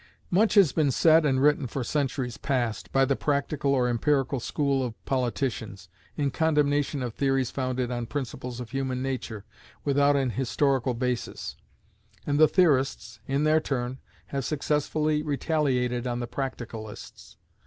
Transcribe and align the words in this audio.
Much 0.31 0.55
has 0.55 0.71
been 0.73 0.89
said 0.89 1.27
and 1.27 1.43
written 1.43 1.67
for 1.67 1.83
centuries 1.83 2.35
past, 2.35 2.91
by 2.91 3.05
the 3.05 3.15
practical 3.15 3.71
or 3.75 3.87
empirical 3.87 4.39
school 4.39 4.83
of 4.83 4.95
politicians, 5.05 5.89
in 6.17 6.31
condemnation 6.31 7.03
of 7.03 7.13
theories 7.13 7.51
founded 7.51 7.91
on 7.91 8.07
principles 8.07 8.59
of 8.59 8.71
human 8.71 9.03
nature, 9.03 9.45
without 9.85 10.15
an 10.15 10.31
historical 10.31 10.95
basis; 10.95 11.55
and 12.25 12.39
the 12.39 12.47
theorists, 12.47 13.19
in 13.27 13.43
their 13.43 13.59
turn, 13.59 13.99
have 14.25 14.43
successfully 14.43 15.21
retaliated 15.21 16.07
on 16.07 16.19
the 16.19 16.27
practicalists. 16.27 17.35